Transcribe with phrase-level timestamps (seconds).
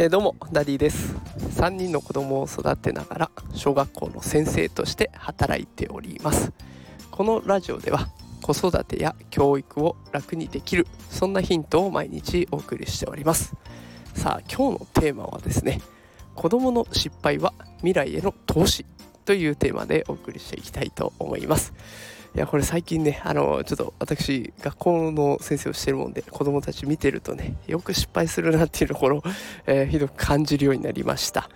[0.00, 1.14] えー、どうもダディです。
[1.60, 6.54] 3人の子供を育てながら小学校の先生として働いております。
[7.10, 8.08] このラジオでは
[8.40, 13.54] 子育てや教育を楽にできるそんなヒントを毎日お送りしております。
[14.14, 15.82] さあ今日のテーマはですね
[16.34, 18.86] 子供の失敗は未来への投資
[19.26, 21.74] というテーマでお送りしていきたいと思います。
[22.32, 29.22] いやこれ最近ねあのちょっと私学校の先生をしてるもんで子供たち見てるとねよく失敗するなっていうところを、
[29.66, 31.50] えー、ひどく感じるようになりました。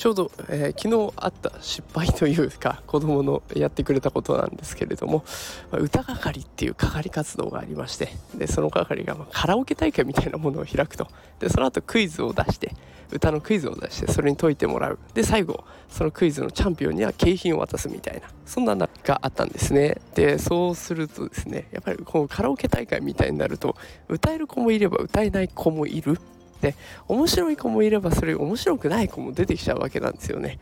[0.00, 5.26] ちょうど、えー、昨日あった失敗というか子供のやってくれたことなんですけれども、
[5.70, 11.06] ま、歌係っていう係活動がありましてでその係が、ま、カラオケ大会みたいなものを開くと。
[11.38, 12.74] でその後クイズを出して
[13.12, 14.98] 歌のクイズを出してそれに解いてもらう。
[15.12, 20.00] で最後そのクイズのチャンピオンには景品を渡すみたいなそんなのがあったんですね。
[20.14, 23.76] でそうするとですねやっぱりこうカラオケ大会みたいになると
[24.08, 26.18] 歌える子もいれば歌えない子もいる。
[26.60, 26.74] で
[27.08, 30.58] 面白い子もいればそれ面白くない子も出てきちゃうわけなんですよね。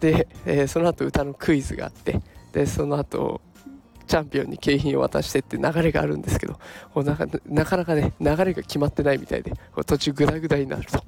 [0.00, 2.20] で、えー、その後歌のクイズがあって
[2.52, 3.40] でその後
[4.06, 6.58] チャンピオンに景品を渡してって流れがあるんですけど
[7.02, 9.52] なかなかなかね流れが決まってないみたいで
[9.84, 11.02] 途中グダグダになると。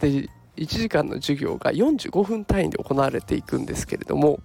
[0.00, 4.40] で1時間の授業が45分単位で行われていくんですけれども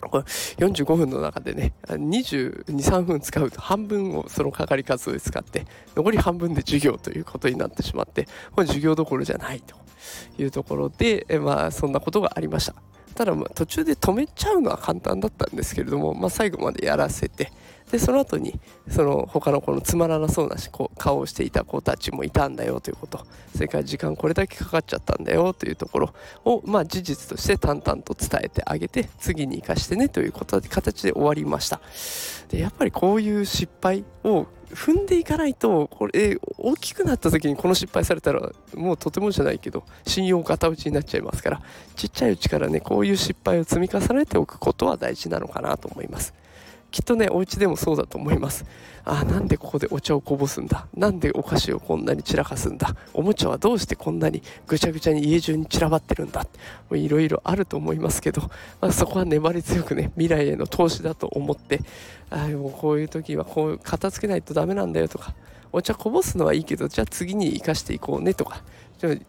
[0.00, 9.76] これ45分の中でね223分使うと半分をその係数で使って残り半分で授業ということになってしまってこれ授業どころじゃないと
[10.38, 12.74] いうところでまあそんなことがありました。
[13.14, 17.50] ただまあ途中で止めちゃうのは簡単だったんですけれども、まあ、最後までやらせて
[17.90, 18.58] でその後に
[18.88, 31.80] その他の子のつまらなそうなこう顔をしていた子たちもいたんだよということそれから時間これだけかかっちゃったんだよというところを、まあ、事実として淡々と伝えてあげて次に生かしてねということで形で終わりました
[32.48, 41.62] でやっぱりこういう失敗を踏んでいかないとこれ大きくなった時にこの失敗されたらもうとてもじゃないけど信用がた打ちになっちゃいますから
[41.96, 46.34] ちっちゃいうちからねこういう失敗を積み重ねておくことは大事なのかなと思います。
[46.90, 48.64] きっとねお家でもそうだと思います。
[49.04, 50.86] あなんでここでお茶をこぼすんだ？
[50.94, 52.94] なんでお菓子をこんなに散らかすんだ？
[53.14, 56.46] おもちゃはどうしてこんなにぐちゃぐちゃに家中に散らばってるんだ？
[56.92, 58.42] いろいろあると思いますけど、
[58.80, 61.80] まあ、そこは粘り強くね未来への投資だと思って
[62.30, 65.34] あもうこういう時はこう片付けないとダメなんだよとか
[65.72, 68.62] お茶こぼすのはいいけどじゃあ次に生かしていこうねとか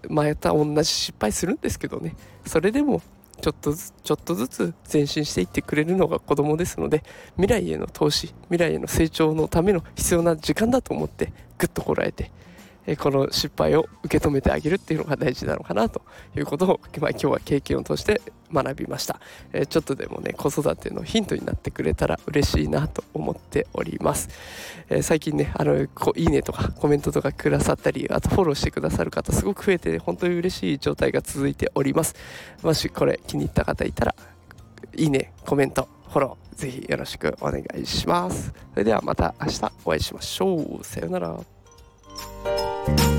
[0.09, 2.15] また同じ失敗するんですけどね。
[2.45, 3.01] それでも
[3.41, 7.03] ちょっとずつちょっとずつ前進していってくれるのが子供ですので
[7.35, 12.31] 未来への投資未来への成長のための必要な時間だと思ってぐっとこらえて
[12.85, 16.01] えこの失敗を受け止めてあげるっていうのが大事なのかなと
[16.35, 19.19] いうことを、まあ、今日は経験を通して学びました、
[19.53, 24.29] えちょっとでもね子育てのヒントになってくれたら嬉しいなと思っております、
[24.89, 32.15] え最近ねあのこいいねとかコメントとかくださったりあとフォローしてくださる方すごく増えて、本当に嬉しい状態が続いております。
[32.63, 34.15] もしこれ気に入った方いたら
[34.95, 38.51] いいねコメントフォローぜひよろしくお願いします。
[38.73, 40.83] それではまた明日お会いしましょう。
[40.83, 41.58] さようなら。
[42.97, 43.18] Bye.